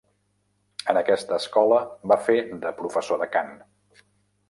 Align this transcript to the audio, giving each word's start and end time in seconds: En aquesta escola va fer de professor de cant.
En 0.93 0.99
aquesta 1.01 1.37
escola 1.43 1.79
va 2.15 2.19
fer 2.31 2.41
de 2.67 2.75
professor 2.83 3.25
de 3.25 3.33
cant. 3.39 3.57